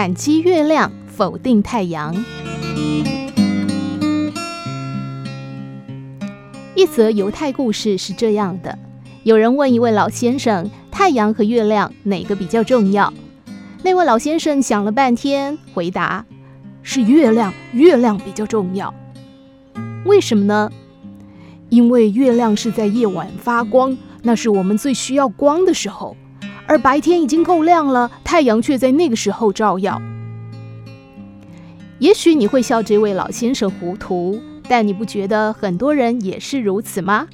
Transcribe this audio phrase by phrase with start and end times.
[0.00, 2.24] 感激月亮，否定太阳。
[6.74, 8.78] 一则犹太故事是这样的：
[9.24, 13.12] 有人问一位老先生，太阳和月亮哪个比较重要？
[13.82, 16.24] 那位老先生想了半天，回答
[16.82, 18.94] ：“是月亮，月亮比较重要。
[20.06, 20.72] 为什么呢？
[21.68, 26.16] 因为月亮是在夜晚发光，那是我们最需要光的时候，
[26.70, 30.00] 而白天已经够亮了，太阳却在那个时候照耀。
[31.98, 37.26] 也许你会笑这位老先生糊涂，但你不觉得很多人也是如此吗？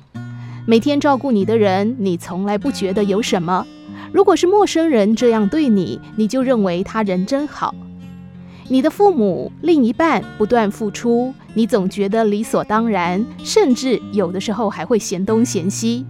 [0.67, 3.67] 每天照顾你的人，你从来不觉得有什么。”
[4.11, 7.75] 如果是陌生人这样对你，你就认为他人真好。
[8.69, 16.07] 你的父母、另一半不断付出，你总觉得理所当然，甚至有的时候还会嫌东嫌西。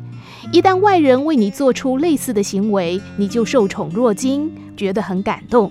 [0.53, 5.71] 一旦外人为你做出类似的行为，你就受宠若惊，觉得很感动。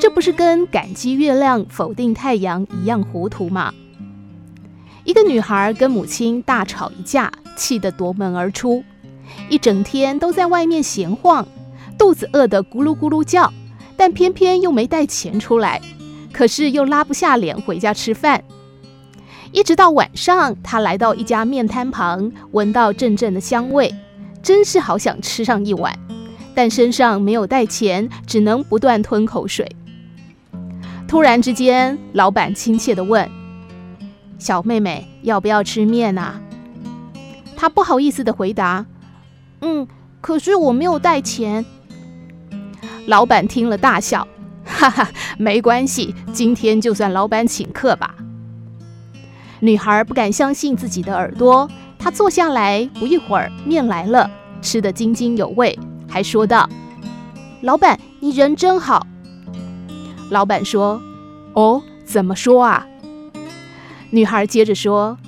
[0.00, 3.74] 这不是跟感激月亮、否定太阳一样糊涂吗？
[5.04, 8.82] 一个女孩跟母亲大吵一架，气得夺门而出。
[9.48, 11.46] 一整天都在外面闲晃，
[11.98, 13.52] 肚子饿得咕噜咕噜叫，
[13.96, 15.80] 但偏偏又没带钱出来，
[16.32, 18.42] 可是又拉不下脸回家吃饭。
[19.52, 23.92] 一直到晚上，他来到一家面摊旁，闻到阵阵的香味，
[24.42, 25.92] 真是好想吃上一碗，
[26.54, 29.76] 但身上没有带钱，只能不断吞口水。
[31.08, 33.28] 突然之间，老板亲切地问
[34.38, 36.40] ：“小妹妹，要不要吃面啊？”
[37.56, 38.86] 他不好意思地回答。
[39.62, 39.88] 嗯，
[40.20, 41.66] 可是我没有带钱。
[43.06, 44.28] 老板听了大笑，
[44.64, 48.14] 哈哈，没关系，今天就算老板请客吧。
[49.60, 54.30] 女孩不敢相信自己的耳朵，她坐下来，不一会儿，面来了，
[54.62, 56.68] 吃得津津有味，还说道
[57.60, 59.06] ：“老板，你人真好。”
[60.30, 61.00] 老板说
[61.52, 62.86] ：“哦，怎么说啊？”
[64.10, 65.18] 女孩接着说：“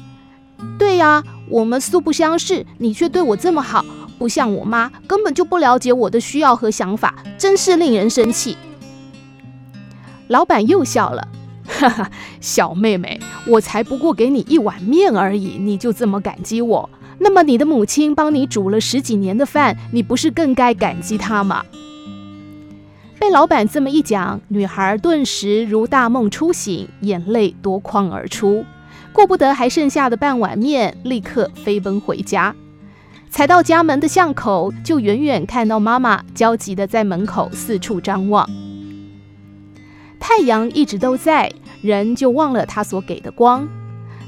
[0.78, 3.84] 对呀，我们素不相识，你却对我这么好。”
[4.18, 8.56] 不像我妈，根本就不了解我的需要和想法，真是令人生气。
[10.28, 11.26] 老板又笑了，
[11.78, 12.10] 哈哈，
[12.40, 16.90] 小妹妹，我才不过给你一碗面而已，你就这么感激我？
[17.18, 21.64] 那么你的母亲帮你煮了十几年的饭，你不是更该感激她吗？
[23.18, 28.64] 被老板这么一讲，女孩顿时如大梦初醒，眼泪夺眶而出，
[29.12, 32.54] 顾不得还剩下的半碗面，立刻飞奔回家。
[33.30, 38.46] 才到家门的巷口，就远远看到妈妈焦急地在门口四处张望。
[40.34, 43.68] 太阳一直都在，人就忘了他所给的光；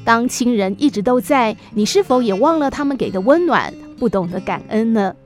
[0.05, 5.17] 当亲人一直都在，你是否也忘了他们给的温暖，不懂得感恩呢？